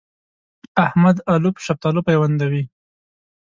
[0.85, 2.63] احمد الو په شفتالو پيوندوي.